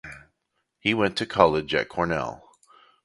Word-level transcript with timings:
He 0.79 0.95
went 0.95 1.15
to 1.19 1.27
college 1.27 1.75
at 1.75 1.87
Cornell. 1.87 2.49